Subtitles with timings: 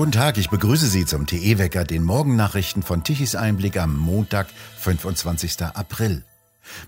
[0.00, 4.46] Guten Tag, ich begrüße Sie zum TE-Wecker, den Morgennachrichten von Tichys Einblick am Montag,
[4.78, 5.60] 25.
[5.60, 6.24] April.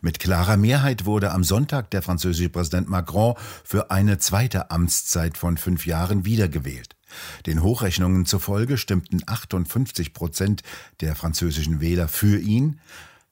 [0.01, 5.59] Mit klarer Mehrheit wurde am Sonntag der französische Präsident Macron für eine zweite Amtszeit von
[5.59, 6.97] fünf Jahren wiedergewählt.
[7.45, 10.63] Den Hochrechnungen zufolge stimmten 58 Prozent
[11.03, 12.81] der französischen Wähler für ihn,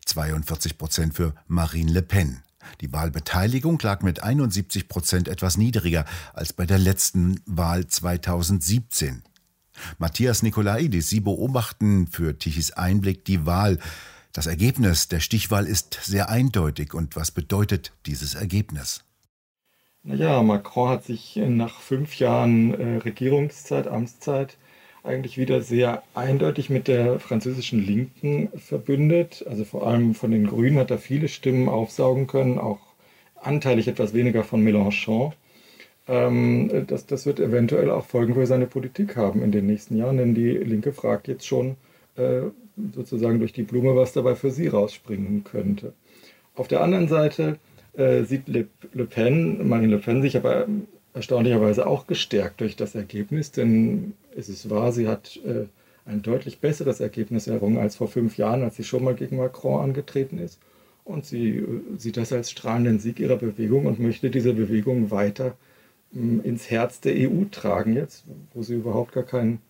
[0.04, 2.42] 42 Prozent für Marine Le Pen.
[2.82, 6.04] Die Wahlbeteiligung lag mit 71 Prozent etwas niedriger
[6.34, 9.22] als bei der letzten Wahl 2017.
[9.98, 13.78] Matthias Nikolaidis, Sie beobachten für Tichys Einblick die Wahl.
[14.32, 16.94] Das Ergebnis der Stichwahl ist sehr eindeutig.
[16.94, 19.04] Und was bedeutet dieses Ergebnis?
[20.02, 24.56] Naja, Macron hat sich nach fünf Jahren äh, Regierungszeit, Amtszeit,
[25.02, 29.44] eigentlich wieder sehr eindeutig mit der französischen Linken verbündet.
[29.48, 32.80] Also vor allem von den Grünen hat er viele Stimmen aufsaugen können, auch
[33.42, 35.32] anteilig etwas weniger von Mélenchon.
[36.10, 40.16] Ähm, das, das wird eventuell auch Folgen für seine Politik haben in den nächsten Jahren,
[40.16, 41.76] denn die Linke fragt jetzt schon
[42.16, 42.42] äh,
[42.94, 45.92] sozusagen durch die Blume, was dabei für sie rausspringen könnte.
[46.56, 47.58] Auf der anderen Seite
[47.92, 50.66] äh, sieht Le, Le, Pen, Marine Le Pen, sich aber
[51.14, 55.66] erstaunlicherweise auch gestärkt durch das Ergebnis, denn es ist wahr, sie hat äh,
[56.06, 59.80] ein deutlich besseres Ergebnis errungen als vor fünf Jahren, als sie schon mal gegen Macron
[59.80, 60.58] angetreten ist.
[61.04, 61.66] Und sie äh,
[61.98, 65.54] sieht das als strahlenden Sieg ihrer Bewegung und möchte diese Bewegung weiter
[66.12, 69.60] ins Herz der EU tragen jetzt, wo sie überhaupt gar keinen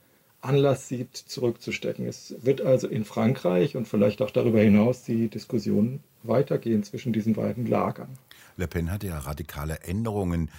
[0.41, 2.06] Anlass sieht, zurückzustecken.
[2.06, 7.34] Es wird also in Frankreich und vielleicht auch darüber hinaus die Diskussion weitergehen zwischen diesen
[7.34, 8.08] beiden Lagern.
[8.56, 10.50] Le Pen hat ja radikale Änderungen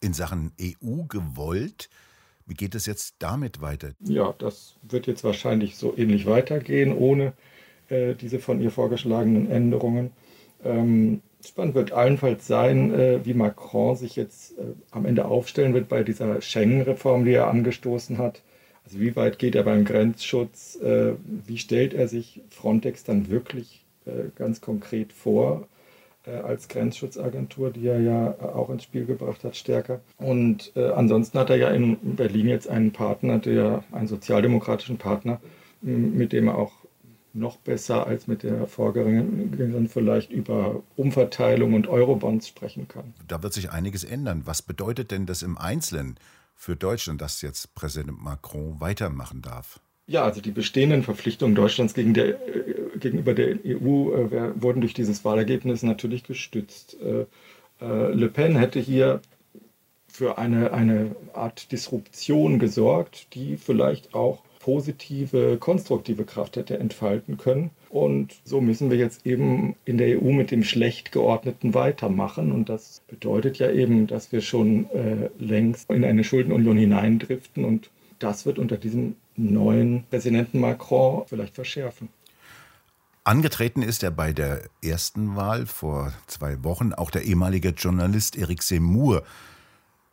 [0.00, 1.88] in Sachen EU gewollt.
[2.46, 3.92] Wie geht es jetzt damit weiter?
[4.00, 7.32] Ja, das wird jetzt wahrscheinlich so ähnlich weitergehen, ohne
[7.88, 10.10] äh, diese von ihr vorgeschlagenen Änderungen.
[10.64, 15.88] Ähm, Spannend wird allenfalls sein, äh, wie Macron sich jetzt äh, am Ende aufstellen wird
[15.88, 18.42] bei dieser Schengen-Reform, die er angestoßen hat.
[18.84, 20.76] Also wie weit geht er beim Grenzschutz?
[20.82, 21.12] Äh,
[21.46, 25.68] wie stellt er sich Frontex dann wirklich äh, ganz konkret vor
[26.26, 30.00] äh, als Grenzschutzagentur, die er ja äh, auch ins Spiel gebracht hat, stärker?
[30.18, 35.40] Und ansonsten hat er ja in Berlin jetzt einen Partner, der einen sozialdemokratischen Partner,
[35.82, 36.72] mit dem er auch
[37.32, 43.14] noch besser als mit der Vorgängerin vielleicht über Umverteilung und Eurobonds sprechen kann.
[43.28, 44.42] Da wird sich einiges ändern.
[44.44, 46.16] Was bedeutet denn das im Einzelnen
[46.54, 49.80] für Deutschland, dass jetzt Präsident Macron weitermachen darf?
[50.06, 54.92] Ja, also die bestehenden Verpflichtungen Deutschlands gegen der, äh, gegenüber der EU äh, wurden durch
[54.92, 56.96] dieses Wahlergebnis natürlich gestützt.
[57.00, 57.26] Äh,
[57.80, 59.20] äh, Le Pen hätte hier
[60.08, 67.70] für eine, eine Art Disruption gesorgt, die vielleicht auch positive, konstruktive Kraft hätte entfalten können.
[67.88, 72.52] Und so müssen wir jetzt eben in der EU mit dem schlecht geordneten weitermachen.
[72.52, 77.64] Und das bedeutet ja eben, dass wir schon äh, längst in eine Schuldenunion hineindriften.
[77.64, 82.08] Und das wird unter diesem neuen Präsidenten Macron vielleicht verschärfen.
[83.24, 88.62] Angetreten ist er bei der ersten Wahl vor zwei Wochen auch der ehemalige Journalist Eric
[88.62, 89.22] Seymour.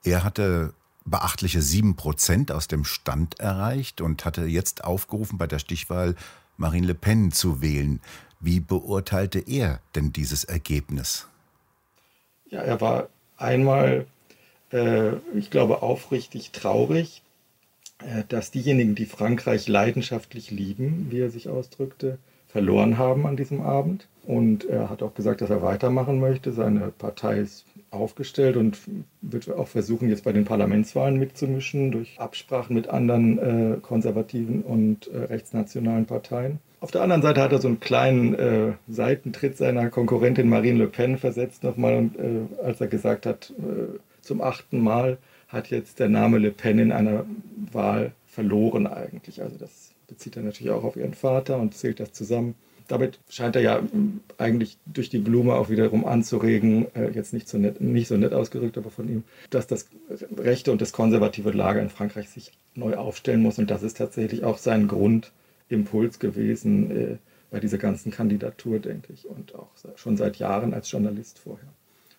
[0.03, 0.74] Er hatte
[1.07, 6.16] beachtliche sieben Prozent aus dem Stand erreicht und hatte jetzt aufgerufen, bei der Stichwahl
[6.57, 8.01] Marine Le Pen zu wählen.
[8.40, 11.28] Wie beurteilte er denn dieses Ergebnis?
[12.50, 14.06] Ja, er war einmal,
[14.72, 17.23] äh, ich glaube, aufrichtig traurig,
[18.00, 23.62] äh, dass diejenigen, die Frankreich leidenschaftlich lieben, wie er sich ausdrückte, verloren haben an diesem
[23.62, 24.07] Abend.
[24.23, 26.51] Und er hat auch gesagt, dass er weitermachen möchte.
[26.51, 28.78] Seine Partei ist aufgestellt und
[29.22, 35.08] wird auch versuchen, jetzt bei den Parlamentswahlen mitzumischen durch Absprachen mit anderen äh, konservativen und
[35.08, 36.59] äh, rechtsnationalen Parteien.
[36.80, 40.88] Auf der anderen Seite hat er so einen kleinen äh, Seitentritt seiner Konkurrentin Marine Le
[40.88, 46.09] Pen versetzt nochmal, äh, als er gesagt hat, äh, zum achten Mal hat jetzt der
[46.09, 47.26] Name Le Pen in einer
[47.72, 49.42] Wahl verloren eigentlich.
[49.42, 52.56] Also das bezieht er natürlich auch auf ihren Vater und zählt das zusammen
[52.88, 53.81] damit scheint er ja
[54.38, 58.34] eigentlich durch die Blume auch wiederum anzuregen, äh, jetzt nicht so, nett, nicht so nett
[58.34, 59.88] ausgedrückt, aber von ihm, dass das
[60.38, 63.59] rechte und das konservative Lager in Frankreich sich neu aufstellen muss.
[63.59, 67.17] Und das ist tatsächlich auch sein Grundimpuls gewesen äh,
[67.52, 71.70] bei dieser ganzen Kandidatur, denke ich, und auch schon seit Jahren als Journalist vorher.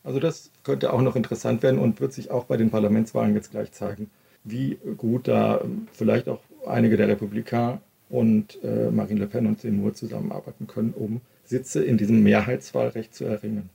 [0.05, 3.51] Also das könnte auch noch interessant werden und wird sich auch bei den Parlamentswahlen jetzt
[3.51, 4.11] gleich zeigen,
[4.45, 9.95] wie gut da vielleicht auch einige der Republikaner und äh, Marine Le Pen und Seymour
[9.95, 13.71] zusammenarbeiten können, um Sitze in diesem Mehrheitswahlrecht zu erringen.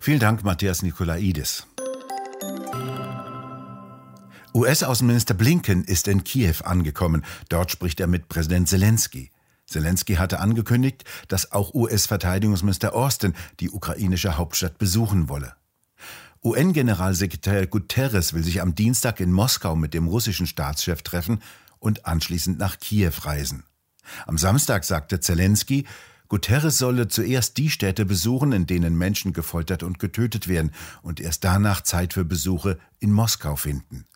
[0.00, 1.66] Vielen Dank, Matthias Nikolaidis.
[4.54, 7.24] US-Außenminister Blinken ist in Kiew angekommen.
[7.48, 9.30] Dort spricht er mit Präsident Zelensky.
[9.66, 15.54] Zelensky hatte angekündigt, dass auch US-Verteidigungsminister Austin die ukrainische Hauptstadt besuchen wolle.
[16.44, 21.40] UN-Generalsekretär Guterres will sich am Dienstag in Moskau mit dem russischen Staatschef treffen
[21.84, 23.64] und anschließend nach Kiew reisen.
[24.26, 25.84] Am Samstag sagte Zelensky,
[26.28, 30.72] Guterres solle zuerst die Städte besuchen, in denen Menschen gefoltert und getötet werden,
[31.02, 34.06] und erst danach Zeit für Besuche in Moskau finden.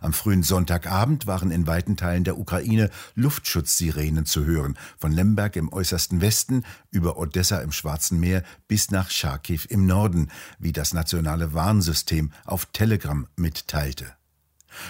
[0.00, 5.72] Am frühen Sonntagabend waren in weiten Teilen der Ukraine Luftschutzsirenen zu hören, von Lemberg im
[5.72, 11.54] äußersten Westen über Odessa im Schwarzen Meer bis nach Charkiw im Norden, wie das nationale
[11.54, 14.16] Warnsystem auf Telegram mitteilte.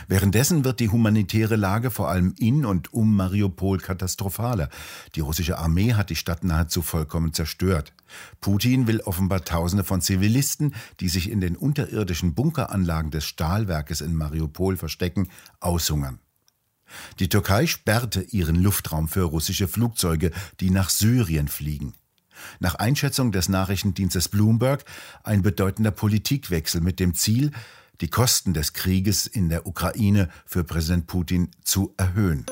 [0.09, 4.69] Währenddessen wird die humanitäre Lage vor allem in und um Mariupol katastrophaler.
[5.15, 7.93] Die russische Armee hat die Stadt nahezu vollkommen zerstört.
[8.41, 14.15] Putin will offenbar Tausende von Zivilisten, die sich in den unterirdischen Bunkeranlagen des Stahlwerkes in
[14.15, 15.29] Mariupol verstecken,
[15.61, 16.21] aushungern.
[17.19, 20.31] Die Türkei sperrte ihren Luftraum für russische Flugzeuge,
[20.61, 21.94] die nach Syrien fliegen.
[22.61, 24.85] Nach Einschätzung des Nachrichtendienstes Bloomberg
[25.25, 27.50] ein bedeutender Politikwechsel mit dem Ziel,
[28.00, 32.46] die Kosten des Krieges in der Ukraine für Präsident Putin zu erhöhen.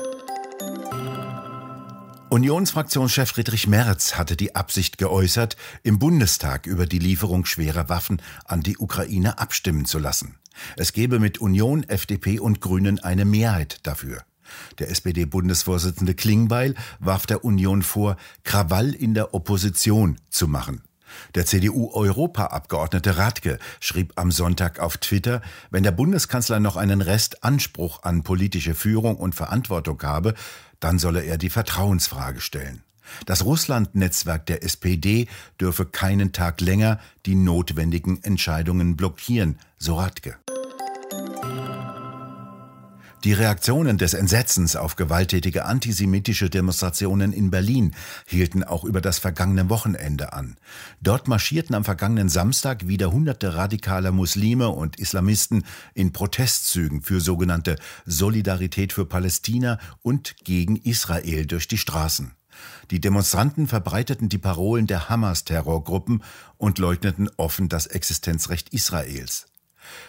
[2.29, 8.61] Unionsfraktionschef Friedrich Merz hatte die Absicht geäußert, im Bundestag über die Lieferung schwerer Waffen an
[8.61, 10.35] die Ukraine abstimmen zu lassen.
[10.75, 14.23] Es gebe mit Union, FDP und Grünen eine Mehrheit dafür.
[14.79, 20.81] Der SPD-Bundesvorsitzende Klingbeil warf der Union vor, Krawall in der Opposition zu machen.
[21.35, 28.03] Der CDU-Europaabgeordnete Radke schrieb am Sonntag auf Twitter, wenn der Bundeskanzler noch einen Rest Anspruch
[28.03, 30.33] an politische Führung und Verantwortung habe,
[30.79, 32.83] dann solle er die Vertrauensfrage stellen.
[33.25, 35.27] Das Russland-Netzwerk der SPD
[35.59, 40.37] dürfe keinen Tag länger die notwendigen Entscheidungen blockieren, so Radke.
[43.25, 47.95] Die Reaktionen des Entsetzens auf gewalttätige antisemitische Demonstrationen in Berlin
[48.27, 50.57] hielten auch über das vergangene Wochenende an.
[51.01, 57.77] Dort marschierten am vergangenen Samstag wieder hunderte radikaler Muslime und Islamisten in Protestzügen für sogenannte
[58.05, 62.33] Solidarität für Palästina und gegen Israel durch die Straßen.
[62.91, 66.21] Die Demonstranten verbreiteten die Parolen der Hamas-Terrorgruppen
[66.57, 69.47] und leugneten offen das Existenzrecht Israels.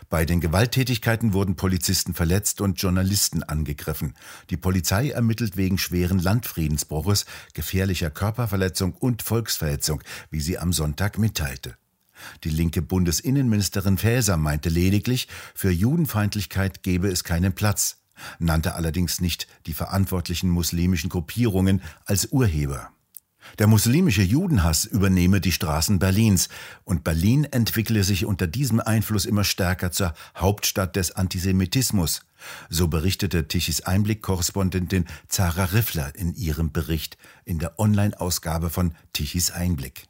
[0.09, 4.15] Bei den Gewalttätigkeiten wurden Polizisten verletzt und Journalisten angegriffen.
[4.51, 11.77] Die Polizei ermittelt wegen schweren Landfriedensbruches, gefährlicher Körperverletzung und Volksverhetzung, wie sie am Sonntag mitteilte.
[12.45, 17.99] Die linke Bundesinnenministerin Faeser meinte lediglich, für Judenfeindlichkeit gebe es keinen Platz,
[18.39, 22.91] nannte allerdings nicht die verantwortlichen muslimischen Gruppierungen als Urheber.
[23.59, 26.49] Der muslimische Judenhass übernehme die Straßen Berlins
[26.85, 32.21] und Berlin entwickle sich unter diesem Einfluss immer stärker zur Hauptstadt des Antisemitismus.
[32.69, 40.05] So berichtete Tichys Einblick-Korrespondentin Zara Riffler in ihrem Bericht in der Online-Ausgabe von Tichys Einblick.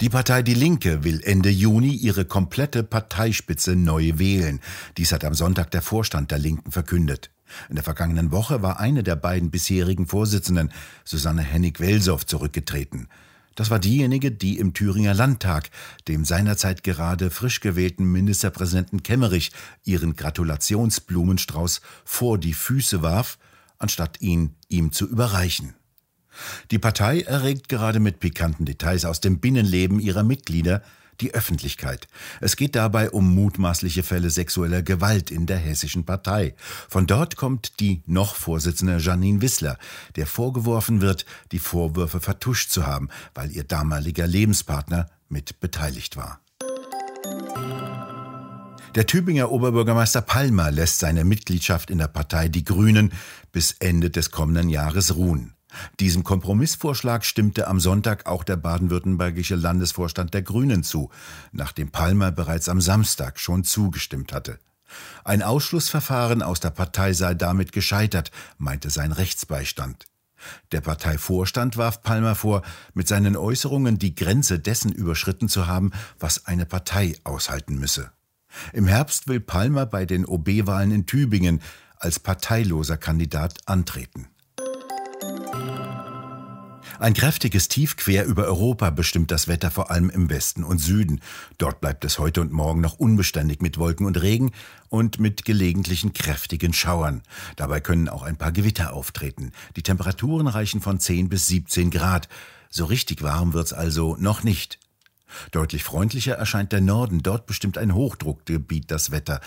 [0.00, 4.58] Die Partei Die Linke will Ende Juni ihre komplette Parteispitze neu wählen.
[4.96, 7.30] Dies hat am Sonntag der Vorstand der Linken verkündet.
[7.68, 10.70] In der vergangenen Woche war eine der beiden bisherigen Vorsitzenden,
[11.04, 13.08] Susanne Hennig-Welsow, zurückgetreten.
[13.54, 15.70] Das war diejenige, die im Thüringer Landtag
[16.08, 19.52] dem seinerzeit gerade frisch gewählten Ministerpräsidenten Kemmerich
[19.84, 23.38] ihren Gratulationsblumenstrauß vor die Füße warf,
[23.78, 25.74] anstatt ihn ihm zu überreichen.
[26.70, 30.82] Die Partei erregt gerade mit pikanten Details aus dem Binnenleben ihrer Mitglieder
[31.20, 32.08] die Öffentlichkeit.
[32.40, 36.54] Es geht dabei um mutmaßliche Fälle sexueller Gewalt in der hessischen Partei.
[36.88, 39.78] Von dort kommt die noch Vorsitzende Janine Wissler,
[40.16, 46.40] der vorgeworfen wird, die Vorwürfe vertuscht zu haben, weil ihr damaliger Lebenspartner mit beteiligt war.
[48.94, 53.12] Der Tübinger Oberbürgermeister Palmer lässt seine Mitgliedschaft in der Partei Die Grünen
[53.50, 55.54] bis Ende des kommenden Jahres ruhen.
[56.00, 61.10] Diesem Kompromissvorschlag stimmte am Sonntag auch der baden-württembergische Landesvorstand der Grünen zu,
[61.52, 64.58] nachdem Palmer bereits am Samstag schon zugestimmt hatte.
[65.24, 70.06] Ein Ausschlussverfahren aus der Partei sei damit gescheitert, meinte sein Rechtsbeistand.
[70.72, 72.62] Der Parteivorstand warf Palmer vor,
[72.94, 78.10] mit seinen Äußerungen die Grenze dessen überschritten zu haben, was eine Partei aushalten müsse.
[78.72, 81.62] Im Herbst will Palmer bei den OB-Wahlen in Tübingen
[81.98, 84.26] als parteiloser Kandidat antreten.
[87.02, 91.20] Ein kräftiges Tief quer über Europa bestimmt das Wetter vor allem im Westen und Süden.
[91.58, 94.52] Dort bleibt es heute und morgen noch unbeständig mit Wolken und Regen
[94.88, 97.22] und mit gelegentlichen kräftigen Schauern.
[97.56, 99.50] Dabei können auch ein paar Gewitter auftreten.
[99.74, 102.28] Die Temperaturen reichen von 10 bis 17 Grad.
[102.70, 104.78] So richtig warm wird's also noch nicht.
[105.50, 107.20] Deutlich freundlicher erscheint der Norden.
[107.24, 109.40] Dort bestimmt ein Hochdruckgebiet das Wetter.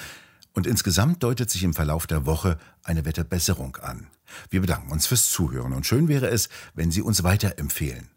[0.55, 4.07] Und insgesamt deutet sich im Verlauf der Woche eine Wetterbesserung an.
[4.50, 8.09] Wir bedanken uns fürs Zuhören und schön wäre es, wenn Sie uns weiterempfehlen.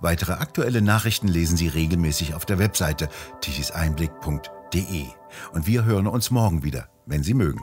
[0.00, 3.08] Weitere aktuelle Nachrichten lesen Sie regelmäßig auf der Webseite
[3.40, 5.06] tichiseinblick.de.
[5.52, 7.60] und wir hören uns morgen wieder, wenn Sie mögen.